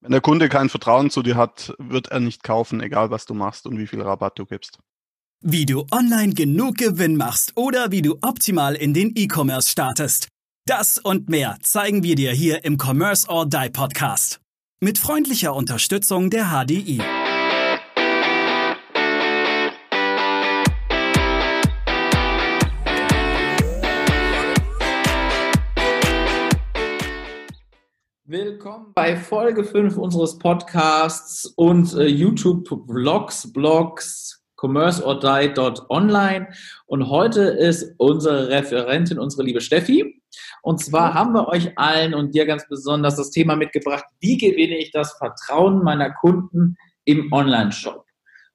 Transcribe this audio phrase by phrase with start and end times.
[0.00, 3.34] Wenn der Kunde kein Vertrauen zu dir hat, wird er nicht kaufen, egal was du
[3.34, 4.78] machst und wie viel Rabatt du gibst.
[5.42, 10.28] Wie du online genug Gewinn machst oder wie du optimal in den E-Commerce startest.
[10.66, 14.40] Das und mehr zeigen wir dir hier im Commerce or Die Podcast.
[14.80, 17.00] Mit freundlicher Unterstützung der HDI.
[28.28, 36.48] Willkommen bei Folge 5 unseres Podcasts und äh, YouTube-Vlogs, Blogs, commerceordie.online.
[36.86, 40.20] Und heute ist unsere Referentin, unsere liebe Steffi.
[40.62, 44.76] Und zwar haben wir euch allen und dir ganz besonders das Thema mitgebracht, wie gewinne
[44.76, 48.04] ich das Vertrauen meiner Kunden im Online-Shop?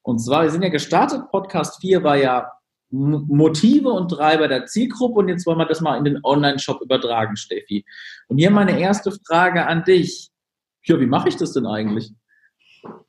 [0.02, 2.52] Und zwar, wir sind ja gestartet, Podcast 4 war ja
[2.92, 7.38] Motive und Treiber der Zielgruppe und jetzt wollen wir das mal in den Online-Shop übertragen,
[7.38, 7.86] Steffi.
[8.28, 10.30] Und hier meine erste Frage an dich.
[10.84, 12.12] Ja, wie mache ich das denn eigentlich?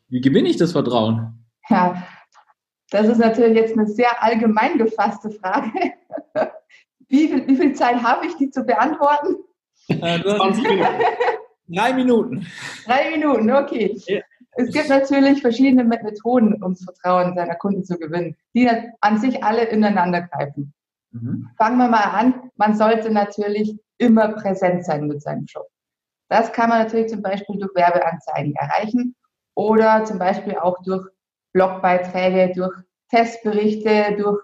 [0.08, 1.46] Wie gewinne ich das Vertrauen?
[1.68, 2.06] Ja,
[2.90, 5.70] das ist natürlich jetzt eine sehr allgemein gefasste Frage.
[7.08, 9.36] Wie viel, wie viel Zeit habe ich, die zu beantworten?
[9.88, 10.88] Äh, 20 Minuten.
[11.68, 12.46] Drei Minuten.
[12.86, 13.94] Drei Minuten, okay.
[14.06, 14.20] Ja.
[14.54, 19.42] Es gibt natürlich verschiedene Methoden, um das Vertrauen seiner Kunden zu gewinnen, die an sich
[19.42, 20.74] alle ineinander greifen.
[21.10, 21.48] Mhm.
[21.56, 22.50] Fangen wir mal an.
[22.56, 25.68] Man sollte natürlich immer präsent sein mit seinem Shop.
[26.28, 29.14] Das kann man natürlich zum Beispiel durch Werbeanzeigen erreichen
[29.54, 31.06] oder zum Beispiel auch durch
[31.52, 32.74] Blogbeiträge, durch
[33.10, 34.42] Testberichte, durch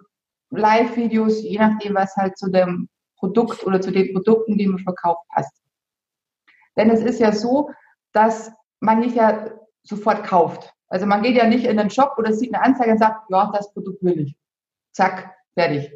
[0.51, 5.27] Live-Videos, je nachdem, was halt zu dem Produkt oder zu den Produkten, die man verkauft,
[5.35, 5.63] passt.
[6.77, 7.71] Denn es ist ja so,
[8.13, 9.51] dass man nicht ja
[9.89, 10.73] sofort kauft.
[10.89, 13.51] Also man geht ja nicht in den Shop oder sieht eine Anzeige und sagt, ja,
[13.53, 14.37] das Produkt will ich.
[14.93, 15.93] Zack, fertig.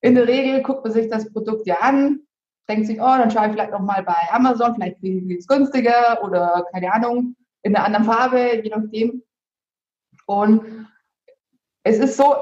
[0.00, 2.20] In der Regel guckt man sich das Produkt ja an,
[2.68, 6.22] denkt sich, oh, dann schaue ich vielleicht nochmal bei Amazon, vielleicht kriege ich es günstiger
[6.24, 9.22] oder keine Ahnung, in einer anderen Farbe, je nachdem.
[10.26, 10.88] Und
[11.82, 12.36] es ist so,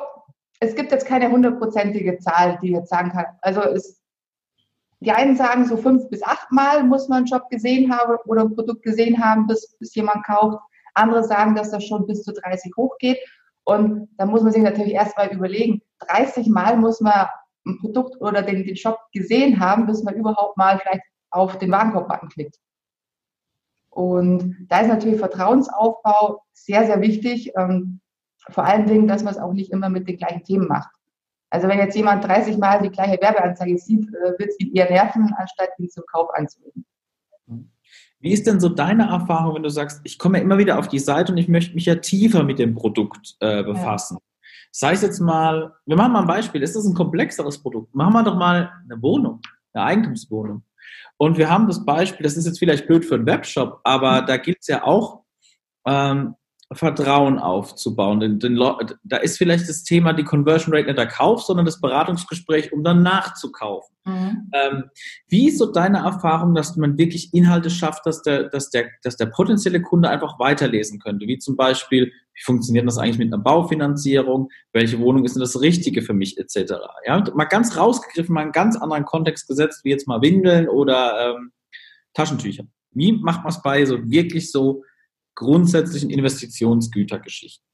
[0.60, 3.26] es gibt jetzt keine hundertprozentige Zahl, die jetzt sagen kann.
[3.40, 4.00] Also es,
[5.00, 8.42] die einen sagen, so fünf bis acht Mal muss man einen Job gesehen haben oder
[8.42, 10.58] ein Produkt gesehen haben, bis, bis jemand kauft.
[10.94, 13.18] Andere sagen, dass das schon bis zu 30 hochgeht.
[13.64, 17.26] Und da muss man sich natürlich erstmal überlegen, 30 Mal muss man
[17.66, 21.70] ein Produkt oder den, den Shop gesehen haben, bis man überhaupt mal vielleicht auf den
[21.70, 22.56] Warenkorb-Button klickt.
[23.90, 27.52] Und da ist natürlich Vertrauensaufbau sehr, sehr wichtig.
[27.56, 28.00] Ähm,
[28.50, 30.90] vor allen Dingen, dass man es auch nicht immer mit den gleichen Themen macht.
[31.50, 34.90] Also wenn jetzt jemand 30 Mal die gleiche Werbeanzeige sieht, äh, wird es ihn eher
[34.90, 36.84] nerven, anstatt ihn zum Kauf anzuregen.
[38.20, 40.98] Wie ist denn so deine Erfahrung, wenn du sagst, ich komme immer wieder auf die
[40.98, 44.18] Seite und ich möchte mich ja tiefer mit dem Produkt äh, befassen?
[44.20, 44.22] Ja.
[44.72, 47.94] Sei es jetzt mal, wir machen mal ein Beispiel, ist das ein komplexeres Produkt?
[47.94, 49.40] Machen wir doch mal eine Wohnung,
[49.72, 50.64] eine Eigentumswohnung.
[51.16, 54.26] Und wir haben das Beispiel, das ist jetzt vielleicht blöd für einen Webshop, aber mhm.
[54.26, 55.22] da gilt es ja auch,
[55.86, 56.34] ähm,
[56.72, 58.20] Vertrauen aufzubauen.
[58.20, 58.56] Denn, denn,
[59.02, 62.84] da ist vielleicht das Thema die Conversion Rate nicht der Kauf, sondern das Beratungsgespräch, um
[62.84, 63.96] dann nachzukaufen.
[64.04, 64.50] Mhm.
[64.52, 64.84] Ähm,
[65.28, 69.16] wie ist so deine Erfahrung, dass man wirklich Inhalte schafft, dass der, dass, der, dass
[69.16, 71.26] der potenzielle Kunde einfach weiterlesen könnte?
[71.26, 74.50] Wie zum Beispiel, wie funktioniert das eigentlich mit einer Baufinanzierung?
[74.74, 76.74] Welche Wohnung ist denn das Richtige für mich, etc.
[77.06, 81.34] Ja, mal ganz rausgegriffen, mal einen ganz anderen Kontext gesetzt, wie jetzt mal Windeln oder
[81.34, 81.52] ähm,
[82.12, 82.64] Taschentücher.
[82.90, 84.82] Wie macht man es bei so wirklich so
[85.38, 87.64] grundsätzlichen Investitionsgütergeschichten?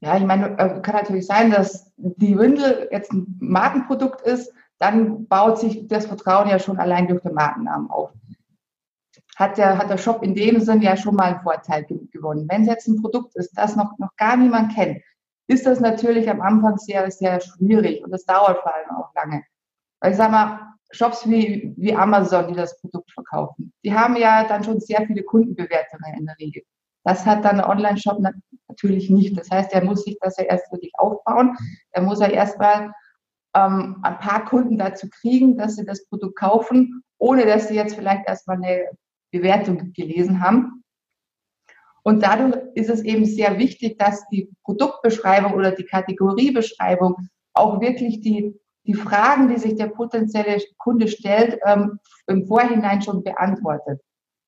[0.00, 5.26] Ja, ich meine, äh, kann natürlich sein, dass die Windel jetzt ein Markenprodukt ist, dann
[5.26, 8.12] baut sich das Vertrauen ja schon allein durch den Markennamen auf.
[9.34, 12.46] Hat der, hat der Shop in dem Sinn ja schon mal einen Vorteil gewonnen.
[12.48, 15.02] Wenn es jetzt ein Produkt ist, das noch, noch gar niemand kennt,
[15.48, 19.42] ist das natürlich am Anfang sehr, sehr schwierig und es dauert vor allem auch lange.
[20.00, 24.44] Weil ich sag mal, Shops wie, wie Amazon, die das Produkt verkaufen, die haben ja
[24.44, 26.62] dann schon sehr viele Kundenbewertungen in der Regel.
[27.04, 28.20] Das hat dann ein Online-Shop
[28.68, 29.38] natürlich nicht.
[29.38, 31.56] Das heißt, er muss sich das ja erst wirklich aufbauen.
[31.90, 32.92] Er muss ja erstmal
[33.54, 37.94] ähm, ein paar Kunden dazu kriegen, dass sie das Produkt kaufen, ohne dass sie jetzt
[37.94, 38.90] vielleicht erstmal eine
[39.30, 40.84] Bewertung gelesen haben.
[42.02, 47.16] Und dadurch ist es eben sehr wichtig, dass die Produktbeschreibung oder die Kategoriebeschreibung
[47.52, 53.22] auch wirklich die die Fragen, die sich der potenzielle Kunde stellt, ähm, im Vorhinein schon
[53.22, 54.00] beantwortet.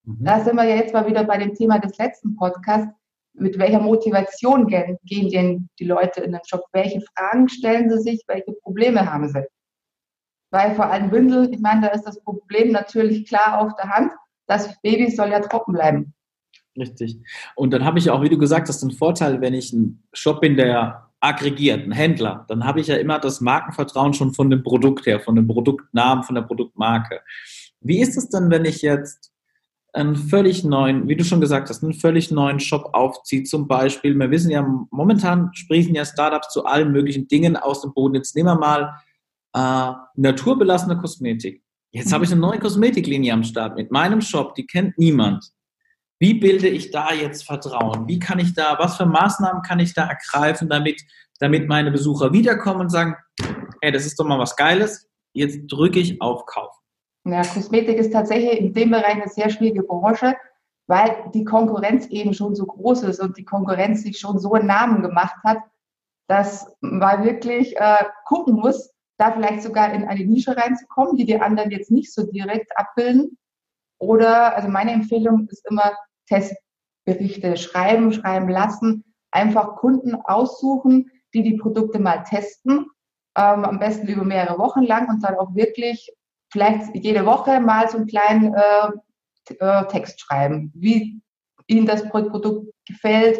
[0.04, 0.25] Mhm.
[0.25, 2.88] Da sind wir ja jetzt mal wieder bei dem Thema des letzten Podcasts.
[3.34, 6.62] Mit welcher Motivation gehen, gehen denn die Leute in den Job?
[6.72, 8.22] Welche Fragen stellen sie sich?
[8.26, 9.44] Welche Probleme haben sie?
[10.50, 14.10] Weil vor allem Windel, ich meine, da ist das Problem natürlich klar auf der Hand.
[14.48, 16.12] Das Baby soll ja trocken bleiben.
[16.76, 17.19] Richtig.
[17.54, 20.40] Und dann habe ich auch, wie du gesagt hast, den Vorteil, wenn ich ein Shop
[20.40, 24.62] bin, der aggregiert, ein Händler, dann habe ich ja immer das Markenvertrauen schon von dem
[24.62, 27.20] Produkt her, von dem Produktnamen, von der Produktmarke.
[27.81, 29.31] Wie ist es denn, wenn ich jetzt
[29.93, 34.14] einen völlig neuen, wie du schon gesagt hast, einen völlig neuen Shop aufzieht, zum Beispiel,
[34.14, 38.14] wir wissen ja, momentan sprießen ja Startups zu allen möglichen Dingen aus dem Boden.
[38.14, 38.94] Jetzt nehmen wir mal
[39.55, 41.62] äh, naturbelassene Kosmetik.
[41.93, 45.52] Jetzt habe ich eine neue Kosmetiklinie am Start mit meinem Shop, die kennt niemand.
[46.20, 48.06] Wie bilde ich da jetzt Vertrauen?
[48.06, 51.00] Wie kann ich da, was für Maßnahmen kann ich da ergreifen, damit,
[51.38, 53.17] damit meine Besucher wiederkommen und sagen,
[53.81, 56.76] hey, das ist doch mal was Geiles, jetzt drücke ich auf Kauf.
[57.25, 60.37] Ja, Kosmetik ist tatsächlich in dem Bereich eine sehr schwierige Branche,
[60.87, 64.66] weil die Konkurrenz eben schon so groß ist und die Konkurrenz sich schon so einen
[64.66, 65.58] Namen gemacht hat,
[66.28, 71.40] dass man wirklich äh, gucken muss, da vielleicht sogar in eine Nische reinzukommen, die die
[71.40, 73.38] anderen jetzt nicht so direkt abbilden.
[73.99, 75.93] Oder, also meine Empfehlung ist immer
[76.31, 82.87] Testberichte schreiben, schreiben lassen, einfach Kunden aussuchen, die die Produkte mal testen,
[83.37, 86.11] ähm, am besten über mehrere Wochen lang und dann auch wirklich
[86.53, 91.21] vielleicht jede Woche mal so einen kleinen äh, äh, Text schreiben, wie
[91.67, 93.38] Ihnen das Produkt gefällt,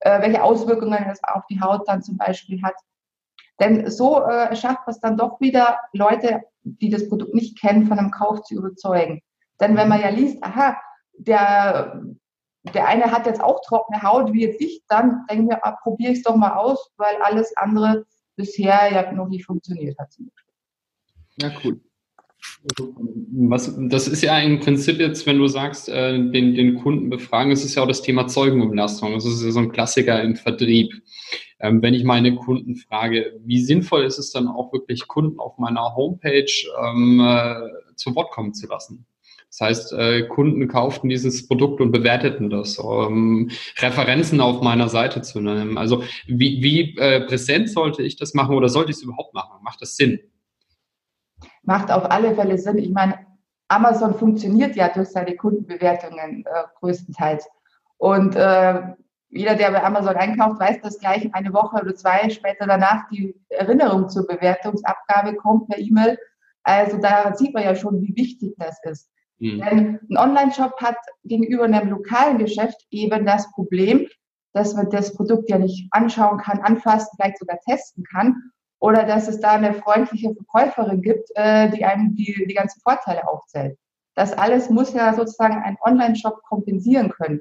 [0.00, 2.74] äh, welche Auswirkungen es auf die Haut dann zum Beispiel hat.
[3.60, 7.86] Denn so äh, schafft man es dann doch wieder, Leute, die das Produkt nicht kennen,
[7.86, 9.20] von einem Kauf zu überzeugen.
[9.60, 10.80] Denn wenn man ja liest, aha,
[11.26, 12.02] der,
[12.74, 15.76] der eine hat jetzt auch trockene Haut, wie jetzt ich, dann denke ich mir, ah,
[15.82, 18.04] probiere ich es doch mal aus, weil alles andere
[18.36, 20.14] bisher ja noch nicht funktioniert hat.
[21.40, 21.80] Ja, cool.
[23.32, 27.50] Was, das ist ja im Prinzip jetzt, wenn du sagst, äh, den, den Kunden befragen,
[27.50, 29.12] das ist ja auch das Thema Zeugenumlastung.
[29.12, 30.92] Das ist ja so ein Klassiker im Vertrieb.
[31.58, 35.58] Ähm, wenn ich meine Kunden frage, wie sinnvoll ist es dann auch wirklich Kunden auf
[35.58, 36.50] meiner Homepage
[36.82, 39.06] ähm, äh, zu Wort kommen zu lassen?
[39.50, 45.22] Das heißt, äh, Kunden kauften dieses Produkt und bewerteten das, um Referenzen auf meiner Seite
[45.22, 45.76] zu nehmen.
[45.76, 49.62] Also wie, wie äh, präsent sollte ich das machen oder sollte ich es überhaupt machen?
[49.62, 50.20] Macht das Sinn?
[51.62, 52.78] macht auf alle Fälle Sinn.
[52.78, 53.18] Ich meine,
[53.68, 57.48] Amazon funktioniert ja durch seine Kundenbewertungen äh, größtenteils.
[57.98, 58.82] Und äh,
[59.28, 63.34] jeder, der bei Amazon einkauft, weiß, dass gleich eine Woche oder zwei später danach die
[63.48, 66.18] Erinnerung zur Bewertungsabgabe kommt per E-Mail.
[66.64, 69.08] Also da sieht man ja schon, wie wichtig das ist.
[69.40, 69.60] Mhm.
[69.60, 74.06] Denn ein Online-Shop hat gegenüber einem lokalen Geschäft eben das Problem,
[74.52, 78.36] dass man das Produkt ja nicht anschauen kann, anfassen, vielleicht sogar testen kann
[78.80, 83.26] oder dass es da eine freundliche Verkäuferin gibt, äh, die einem die, die ganzen Vorteile
[83.28, 83.78] aufzählt.
[84.14, 87.40] Das alles muss ja sozusagen ein Online-Shop kompensieren können.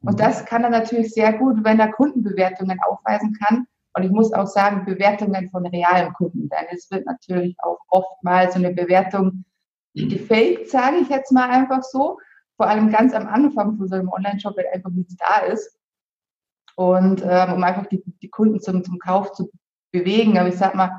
[0.00, 3.66] Und das kann er natürlich sehr gut, wenn er Kundenbewertungen aufweisen kann.
[3.96, 6.48] Und ich muss auch sagen, Bewertungen von realen Kunden.
[6.48, 9.44] Denn es wird natürlich auch oftmals so eine Bewertung
[9.94, 12.18] gefaked, sage ich jetzt mal einfach so.
[12.56, 15.76] Vor allem ganz am Anfang von so einem Online-Shop, wenn einfach nichts da ist.
[16.76, 19.50] Und ähm, um einfach die, die Kunden zum, zum Kauf zu
[19.92, 20.38] bewegen.
[20.38, 20.90] Aber ich sag mal,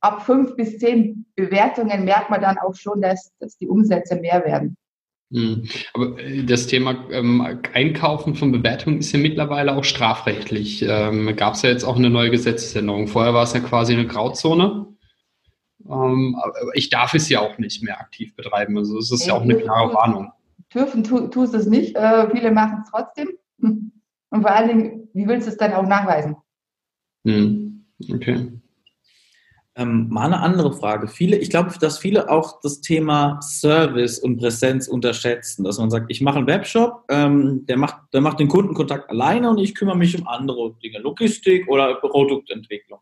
[0.00, 4.44] ab fünf bis zehn Bewertungen merkt man dann auch schon, dass, dass die Umsätze mehr
[4.44, 4.76] werden.
[5.32, 5.68] Hm.
[5.94, 10.84] Aber äh, das Thema ähm, Einkaufen von Bewertungen ist ja mittlerweile auch strafrechtlich.
[10.86, 13.06] Ähm, Gab es ja jetzt auch eine neue Gesetzesänderung.
[13.06, 14.86] Vorher war es ja quasi eine Grauzone.
[15.88, 18.76] Ähm, aber ich darf es ja auch nicht mehr aktiv betreiben.
[18.78, 20.32] Also es ist ja, ja auch eine klare Warnung.
[20.74, 21.96] Dürfen tu, tust es nicht.
[21.96, 23.28] Äh, viele machen es trotzdem.
[24.32, 26.36] Und vor allen Dingen, wie willst du es dann auch nachweisen?
[27.24, 27.84] Hm.
[28.12, 28.60] Okay.
[29.76, 31.08] Ähm, mal eine andere Frage.
[31.08, 36.06] Viele, ich glaube, dass viele auch das Thema Service und Präsenz unterschätzen, dass man sagt,
[36.10, 39.96] ich mache einen Webshop, ähm, der, macht, der macht den Kundenkontakt alleine und ich kümmere
[39.96, 43.00] mich um andere Dinge, Logistik oder Produktentwicklung.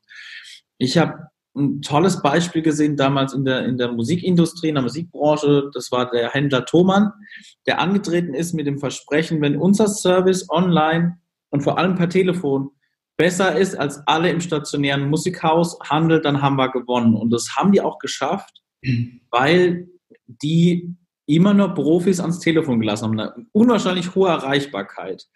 [0.76, 5.71] Ich habe ein tolles Beispiel gesehen damals in der, in der Musikindustrie, in der Musikbranche.
[5.75, 7.12] Das war der Händler Thomann,
[7.67, 11.19] der angetreten ist mit dem Versprechen, wenn unser Service online
[11.50, 12.71] und vor allem per Telefon
[13.17, 17.14] besser ist als alle im stationären Musikhaus handelt, dann haben wir gewonnen.
[17.14, 18.62] Und das haben die auch geschafft,
[19.31, 19.88] weil
[20.26, 23.21] die immer nur Profis ans Telefon gelassen haben.
[23.21, 25.26] Eine unwahrscheinlich hohe Erreichbarkeit.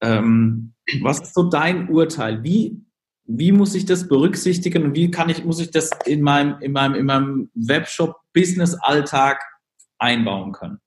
[0.00, 2.42] Ähm, was ist so dein Urteil?
[2.44, 2.83] Wie,
[3.26, 6.72] wie muss ich das berücksichtigen und wie kann ich, muss ich das in meinem, in
[6.72, 9.42] meinem, in meinem Webshop-Business-Alltag
[9.98, 10.80] einbauen können?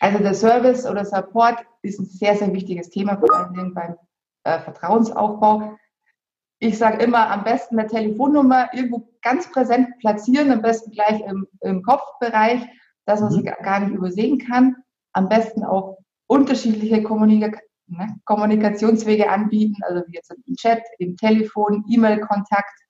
[0.00, 3.96] Also der Service oder Support ist ein sehr, sehr wichtiges Thema, vor allen Dingen beim
[4.44, 5.76] äh, Vertrauensaufbau.
[6.58, 11.46] Ich sage immer, am besten eine Telefonnummer irgendwo ganz präsent platzieren, am besten gleich im,
[11.60, 12.66] im Kopfbereich,
[13.04, 13.36] dass man mhm.
[13.36, 14.76] sie gar nicht übersehen kann.
[15.12, 17.58] Am besten auch unterschiedliche Kommunika
[17.92, 22.80] ne, Kommunikationswege anbieten, also wie jetzt im Chat, im Telefon, E-Mail-Kontakt,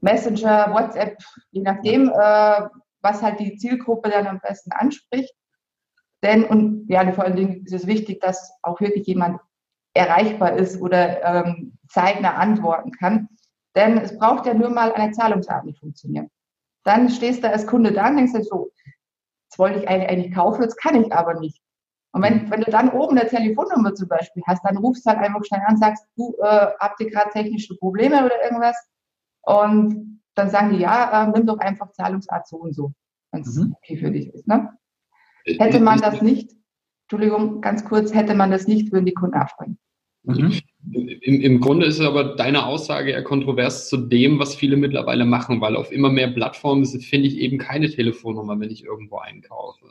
[0.00, 1.18] Messenger, WhatsApp,
[1.50, 2.68] je nachdem, äh,
[3.00, 5.32] was halt die Zielgruppe dann am besten anspricht.
[6.22, 9.40] Denn, und ja, vor allen Dingen ist es wichtig, dass auch wirklich jemand
[9.94, 13.28] erreichbar ist oder ähm, zeitnah antworten kann.
[13.74, 16.30] Denn es braucht ja nur mal eine Zahlungsart nicht funktionieren.
[16.84, 18.70] Dann stehst du als Kunde da und denkst dir so,
[19.50, 21.60] das wollte ich eigentlich, eigentlich kaufen, das kann ich aber nicht.
[22.16, 25.18] Und wenn, wenn du dann oben eine Telefonnummer zum Beispiel hast, dann rufst du halt
[25.18, 28.74] einfach schnell an, sagst, du, äh, habt ihr gerade technische Probleme oder irgendwas?
[29.42, 32.94] Und dann sagen die, ja, äh, nimm doch einfach Zahlungsart so und so,
[33.32, 33.74] wenn es mhm.
[33.76, 34.48] okay für dich ist.
[34.48, 34.70] Ne?
[35.44, 36.52] Äh, hätte man das nicht,
[37.02, 39.78] Entschuldigung, ganz kurz, hätte man das nicht, würden die Kunden abspringen.
[40.22, 40.58] Mhm.
[40.94, 45.26] Im, Im, Grunde ist es aber deine Aussage eher kontrovers zu dem, was viele mittlerweile
[45.26, 49.84] machen, weil auf immer mehr Plattformen finde ich eben keine Telefonnummer, wenn ich irgendwo einkaufe.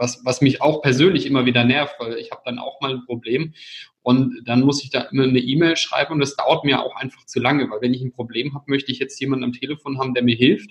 [0.00, 3.04] Was, was mich auch persönlich immer wieder nervt, weil ich habe dann auch mal ein
[3.04, 3.52] Problem
[4.00, 7.26] und dann muss ich da immer eine E-Mail schreiben und das dauert mir auch einfach
[7.26, 10.14] zu lange, weil wenn ich ein Problem habe, möchte ich jetzt jemanden am Telefon haben,
[10.14, 10.70] der mir hilft.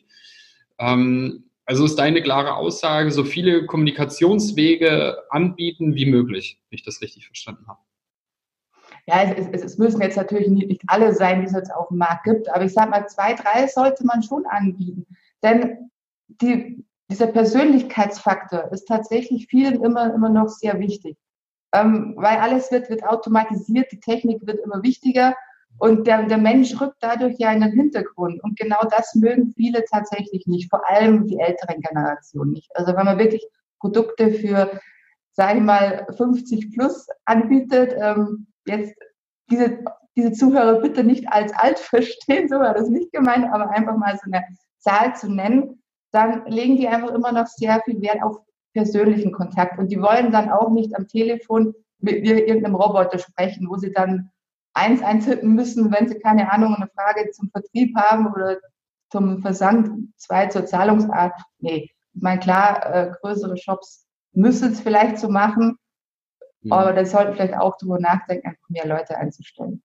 [0.80, 7.00] Ähm, also ist deine klare Aussage, so viele Kommunikationswege anbieten wie möglich, wenn ich das
[7.00, 7.80] richtig verstanden habe.
[9.06, 12.00] Ja, es, es, es, müssen jetzt natürlich nicht alle sein, die es jetzt auf dem
[12.00, 15.06] Markt gibt, aber ich sage mal, zwei, drei sollte man schon anbieten.
[15.44, 15.92] Denn
[16.28, 21.18] die, dieser Persönlichkeitsfaktor ist tatsächlich vielen immer, immer noch sehr wichtig.
[21.74, 25.36] Ähm, weil alles wird, wird automatisiert, die Technik wird immer wichtiger
[25.78, 28.44] und der, der Mensch rückt dadurch ja in den Hintergrund.
[28.44, 32.70] Und genau das mögen viele tatsächlich nicht, vor allem die älteren Generationen nicht.
[32.76, 33.46] Also wenn man wirklich
[33.80, 34.80] Produkte für,
[35.32, 38.94] sage ich mal, 50 plus anbietet, ähm, jetzt
[39.50, 39.80] diese,
[40.18, 44.16] diese Zuhörer bitte nicht als alt verstehen, so war das nicht gemeint, aber einfach mal
[44.18, 44.44] so eine
[44.80, 45.79] Zahl zu nennen,
[46.12, 48.40] dann legen die einfach immer noch sehr viel Wert auf
[48.74, 49.80] persönlichen Kontakt.
[49.80, 54.32] Und die wollen dann auch nicht am Telefon mit irgendeinem Roboter sprechen, wo sie dann
[54.74, 58.58] eins eintippen müssen, wenn sie keine Ahnung, eine Frage zum Vertrieb haben oder
[59.12, 61.34] zum Versand, zwei zur Zahlungsart.
[61.60, 65.78] Nee, ich meine, klar, äh, größere Shops müssen es vielleicht so machen,
[66.62, 66.74] Mhm.
[66.74, 69.82] Aber da sollten vielleicht auch drüber nachdenken, einfach mehr Leute einzustellen.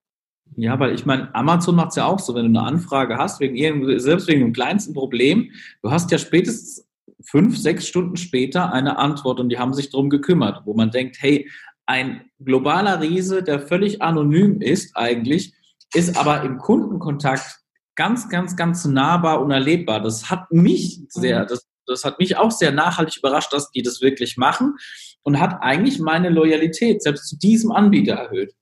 [0.57, 3.41] Ja, weil ich meine, Amazon macht es ja auch so, wenn du eine Anfrage hast,
[3.41, 5.51] wegen selbst wegen dem kleinsten Problem,
[5.83, 6.87] du hast ja spätestens
[7.21, 11.17] fünf, sechs Stunden später eine Antwort und die haben sich darum gekümmert, wo man denkt,
[11.21, 11.51] hey,
[11.87, 15.55] ein globaler Riese, der völlig anonym ist eigentlich,
[15.93, 17.61] ist aber im Kundenkontakt
[17.95, 20.01] ganz, ganz, ganz nahbar und erlebbar.
[20.01, 21.49] Das hat mich sehr, mhm.
[21.49, 24.77] das, das hat mich auch sehr nachhaltig überrascht, dass die das wirklich machen
[25.23, 28.55] und hat eigentlich meine Loyalität selbst zu diesem Anbieter erhöht.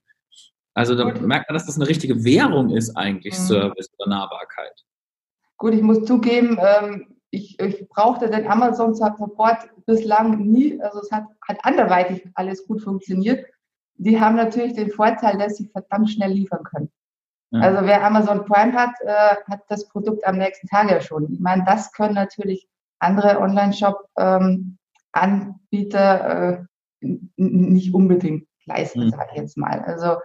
[0.73, 1.21] Also da Gut.
[1.21, 3.43] merkt man, dass das eine richtige Währung ist eigentlich, mhm.
[3.43, 4.85] Service oder Nahbarkeit.
[5.57, 10.81] Gut, ich muss zugeben, ähm, ich, ich brauchte den Amazon Support bislang nie.
[10.81, 13.45] Also es hat, hat anderweitig alles gut funktioniert.
[13.95, 16.91] Die haben natürlich den Vorteil, dass sie verdammt schnell liefern können.
[17.51, 17.61] Ja.
[17.61, 21.31] Also wer Amazon Prime hat, äh, hat das Produkt am nächsten Tag ja schon.
[21.31, 22.67] Ich meine, das können natürlich
[22.99, 24.77] andere Online-Shop ähm,
[25.13, 26.57] äh,
[27.37, 29.09] nicht unbedingt leisten, mhm.
[29.11, 29.79] sage ich jetzt mal.
[29.81, 30.17] Also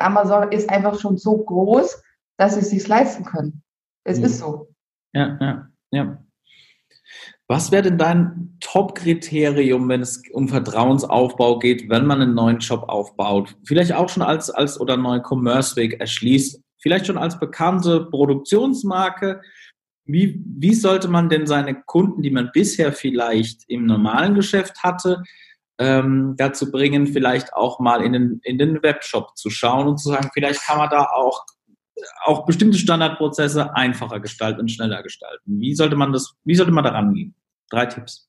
[0.00, 2.02] Amazon ist einfach schon so groß,
[2.38, 3.62] dass sie es sich leisten können.
[4.04, 4.24] Es mhm.
[4.24, 4.68] ist so.
[5.12, 6.24] Ja, ja, ja.
[7.48, 12.84] Was wäre denn dein Top-Kriterium, wenn es um Vertrauensaufbau geht, wenn man einen neuen Job
[12.88, 13.56] aufbaut?
[13.64, 19.42] Vielleicht auch schon als, als oder einen neuen Commerce-Weg erschließt, vielleicht schon als bekannte Produktionsmarke,
[20.04, 25.22] wie, wie sollte man denn seine Kunden, die man bisher vielleicht im normalen Geschäft hatte,
[25.78, 30.10] ähm, dazu bringen, vielleicht auch mal in den, in den Webshop zu schauen und zu
[30.10, 31.44] sagen, vielleicht kann man da auch,
[32.24, 35.60] auch bestimmte Standardprozesse einfacher gestalten und schneller gestalten.
[35.60, 37.34] Wie sollte man das, wie sollte man da rangehen?
[37.70, 38.28] Drei Tipps.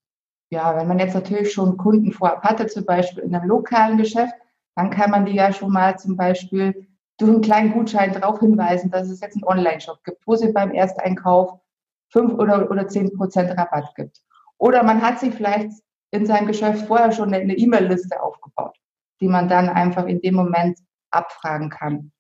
[0.52, 4.34] Ja, wenn man jetzt natürlich schon Kunden vorab hatte, zum Beispiel in einem lokalen Geschäft,
[4.76, 8.92] dann kann man die ja schon mal zum Beispiel durch einen kleinen Gutschein darauf hinweisen,
[8.92, 11.60] dass es jetzt einen Online-Shop gibt, wo sie beim Ersteinkauf
[12.12, 14.22] 5 oder, oder 10 Prozent Rabatt gibt.
[14.58, 15.72] Oder man hat sich vielleicht
[16.14, 18.78] in seinem Geschäft vorher schon eine E-Mail-Liste aufgebaut,
[19.20, 20.78] die man dann einfach in dem Moment
[21.10, 22.12] abfragen kann.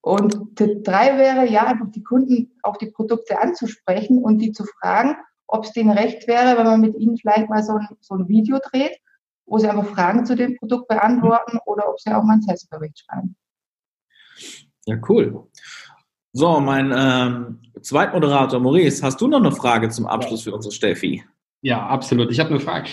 [0.00, 4.64] Und Tipp 3 wäre, ja, einfach die Kunden auf die Produkte anzusprechen und die zu
[4.64, 5.16] fragen,
[5.48, 8.28] ob es denen recht wäre, wenn man mit ihnen vielleicht mal so ein, so ein
[8.28, 8.96] Video dreht,
[9.44, 13.00] wo sie einfach Fragen zu dem Produkt beantworten oder ob sie auch mal einen Testbericht
[13.00, 13.34] schreiben.
[14.86, 15.48] Ja, cool.
[16.32, 21.24] So, mein ähm, Zweitmoderator Maurice, hast du noch eine Frage zum Abschluss für unsere Steffi?
[21.64, 22.30] Ja, absolut.
[22.30, 22.90] Ich habe eine Frage.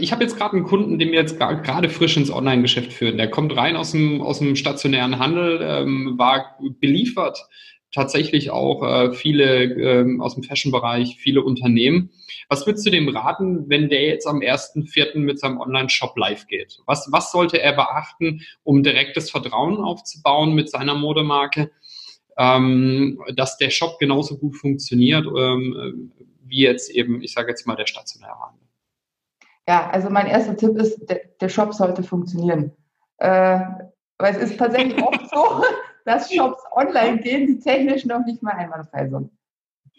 [0.00, 3.18] Ich habe jetzt gerade einen Kunden, den wir jetzt gerade frisch ins Online-Geschäft führen.
[3.18, 7.46] Der kommt rein aus dem, aus dem stationären Handel, ähm, war beliefert
[7.94, 12.08] tatsächlich auch äh, viele ähm, aus dem Fashion-Bereich, viele Unternehmen.
[12.48, 15.18] Was würdest du dem raten, wenn der jetzt am 1.4.
[15.18, 16.78] mit seinem Online-Shop live geht?
[16.86, 21.70] Was, was sollte er beachten, um direktes Vertrauen aufzubauen mit seiner Modemarke?
[22.38, 26.10] ähm, dass der Shop genauso gut funktioniert ähm,
[26.52, 28.68] wie jetzt eben, ich sage jetzt mal, der stationäre Handel.
[29.66, 32.72] Ja, also mein erster Tipp ist, der, der Shop sollte funktionieren.
[33.16, 33.60] Äh,
[34.18, 35.64] weil es ist tatsächlich oft so,
[36.04, 39.30] dass Shops online gehen, die technisch noch nicht mal einwandfrei sind.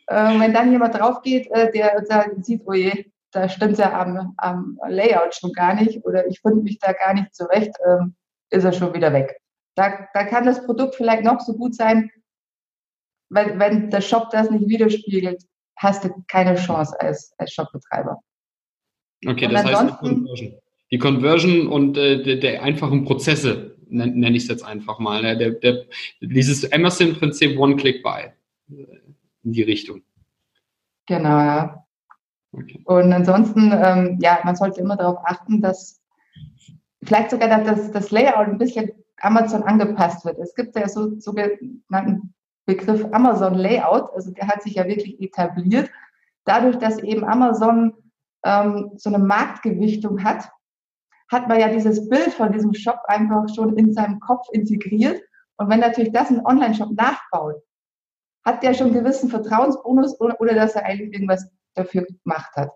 [0.08, 4.00] äh, wenn dann jemand drauf geht, äh, der, der sieht, oh je, da stimmt ja
[4.00, 8.16] am, am Layout schon gar nicht oder ich finde mich da gar nicht zurecht, ähm,
[8.52, 9.40] ist er schon wieder weg.
[9.76, 12.12] Da, da kann das Produkt vielleicht noch so gut sein,
[13.30, 15.44] wenn, wenn der Shop das nicht widerspiegelt,
[15.78, 18.20] hast du keine Chance als, als Shopbetreiber.
[19.26, 20.54] Okay, und das heißt die Conversion.
[20.92, 25.22] Die Conversion und äh, der, der, einfachen Prozesse, nenne nenn ich es jetzt einfach mal.
[25.22, 25.38] Ne?
[25.38, 25.86] Der, der,
[26.22, 28.34] dieses Amazon-Prinzip One-Click-Buy äh,
[29.44, 30.04] in die Richtung.
[31.08, 31.86] Genau, ja.
[32.52, 32.82] Okay.
[32.86, 36.00] Und ansonsten, ähm, ja, man sollte immer darauf achten, dass
[37.04, 40.38] vielleicht sogar das, das Layout ein bisschen Amazon angepasst wird.
[40.38, 42.34] Es gibt ja so sogenannten
[42.66, 45.90] Begriff Amazon Layout, also der hat sich ja wirklich etabliert.
[46.46, 47.94] Dadurch, dass eben Amazon
[48.46, 50.50] ähm, so eine Marktgewichtung hat,
[51.32, 55.22] hat man ja dieses Bild von diesem Shop einfach schon in seinem Kopf integriert.
[55.58, 57.56] Und wenn natürlich das ein Online-Shop nachbaut,
[58.46, 62.72] hat der schon einen gewissen Vertrauensbonus oder, dass er eigentlich irgendwas dafür gemacht hat.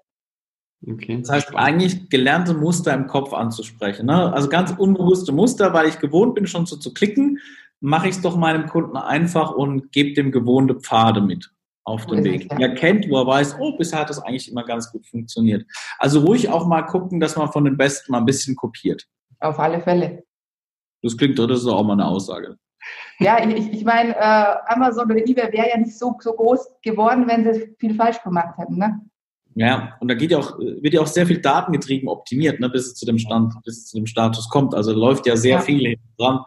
[0.88, 1.20] Okay.
[1.22, 4.06] Das heißt, eigentlich gelernte Muster im Kopf anzusprechen.
[4.06, 4.32] Ne?
[4.32, 7.40] Also ganz unbewusste Muster, weil ich gewohnt bin, schon so zu klicken,
[7.80, 11.52] mache ich es doch meinem Kunden einfach und gebe dem gewohnte Pfade mit
[11.88, 12.52] auf den Weg.
[12.52, 15.66] Er kennt, wo er weiß, oh, bisher hat das eigentlich immer ganz gut funktioniert.
[16.00, 19.08] Also ruhig auch mal gucken, dass man von den Besten mal ein bisschen kopiert.
[19.40, 20.24] Auf alle Fälle.
[21.02, 22.58] Das klingt, das ist auch mal eine Aussage.
[23.20, 27.26] Ja, ich, ich meine, äh, Amazon oder eBay wäre ja nicht so, so groß geworden,
[27.28, 28.78] wenn sie viel falsch gemacht hätten.
[28.78, 29.00] Ne?
[29.56, 32.88] Ja, und da geht ja auch, wird ja auch sehr viel datengetrieben optimiert, ne, bis
[32.88, 34.76] es zu dem Stand, bis es zu dem Status kommt.
[34.76, 35.62] Also läuft ja sehr ja.
[35.62, 36.42] viel dran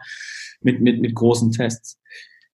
[0.63, 1.99] mit, mit, mit großen Tests.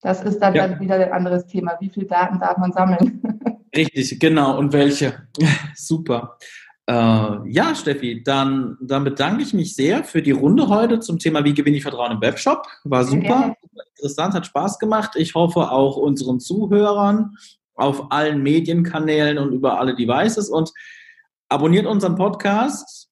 [0.01, 0.67] Das ist dann, ja.
[0.67, 1.77] dann wieder ein anderes Thema.
[1.79, 3.21] Wie viele Daten darf man sammeln?
[3.75, 4.57] Richtig, genau.
[4.57, 5.27] Und welche?
[5.75, 6.37] Super.
[6.89, 11.43] Äh, ja, Steffi, dann, dann bedanke ich mich sehr für die Runde heute zum Thema
[11.43, 12.65] Wie gewinne ich Vertrauen im Webshop.
[12.85, 13.79] War super, ja.
[13.97, 15.11] interessant, hat Spaß gemacht.
[15.15, 17.35] Ich hoffe auch unseren Zuhörern
[17.75, 20.71] auf allen Medienkanälen und über alle Devices und
[21.49, 23.06] abonniert unseren Podcast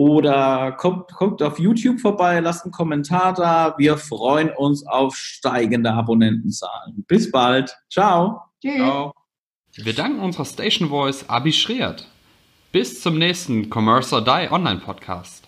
[0.00, 3.74] oder kommt, kommt auf YouTube vorbei, lasst einen Kommentar da.
[3.76, 7.04] Wir freuen uns auf steigende Abonnentenzahlen.
[7.06, 7.76] Bis bald.
[7.92, 8.40] Ciao.
[8.62, 8.76] Tschüss.
[8.76, 9.12] Ciao.
[9.76, 12.08] Wir danken unserer Station Voice Abi Schreert.
[12.72, 15.39] Bis zum nächsten Commerce or Die Online Podcast.